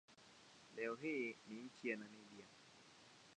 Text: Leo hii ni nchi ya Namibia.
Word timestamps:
Leo 0.75 0.95
hii 0.95 1.35
ni 1.47 1.61
nchi 1.63 1.89
ya 1.89 1.97
Namibia. 1.97 2.45